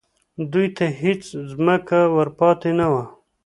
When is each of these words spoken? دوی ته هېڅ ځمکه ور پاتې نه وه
دوی 0.51 0.67
ته 0.77 0.85
هېڅ 1.01 1.23
ځمکه 1.51 1.99
ور 2.15 2.29
پاتې 2.39 2.71
نه 2.79 2.87
وه 2.91 3.03